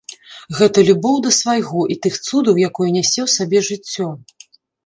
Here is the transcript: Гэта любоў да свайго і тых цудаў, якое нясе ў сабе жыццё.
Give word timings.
Гэта 0.59 0.83
любоў 0.87 1.19
да 1.25 1.33
свайго 1.41 1.81
і 1.97 1.99
тых 2.05 2.17
цудаў, 2.27 2.61
якое 2.71 2.89
нясе 2.97 3.19
ў 3.27 3.29
сабе 3.37 3.57
жыццё. 3.73 4.07